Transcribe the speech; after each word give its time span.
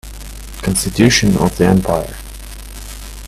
Constitution 0.63 1.37
of 1.37 1.55
the 1.59 1.67
empire 1.67 2.15